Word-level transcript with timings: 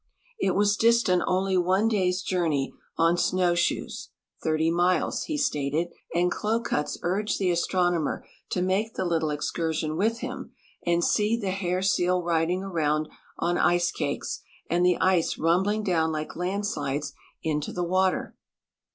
It 0.39 0.55
was 0.55 0.77
distant 0.77 1.21
only 1.27 1.57
one 1.59 1.87
day's 1.87 2.23
journey 2.23 2.73
on 2.97 3.19
snow 3.19 3.53
shoes 3.53 4.09
(30 4.41 4.71
miles), 4.71 5.25
be 5.27 5.37
stated, 5.37 5.89
and 6.15 6.31
Kloh 6.31 6.59
Kutz 6.63 6.97
urged 7.03 7.37
the 7.37 7.51
astronomer 7.51 8.25
to 8.49 8.63
make 8.63 8.95
the 8.95 9.05
little 9.05 9.29
excursion 9.29 9.95
with 9.95 10.21
him 10.21 10.53
and 10.83 11.03
see 11.03 11.37
the 11.37 11.51
hair 11.51 11.83
seal 11.83 12.23
riding 12.23 12.63
around 12.63 13.09
on 13.37 13.59
ice 13.59 13.91
cakes 13.91 14.41
and 14.71 14.83
the 14.83 14.97
ice 14.99 15.37
rumbling 15.37 15.83
down 15.83 16.11
like 16.11 16.35
landslides 16.35 17.13
into 17.43 17.71
the 17.71 17.83
water. 17.85 18.35